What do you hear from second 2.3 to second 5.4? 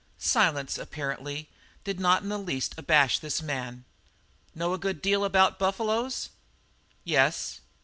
least abash this man. "Know a good deal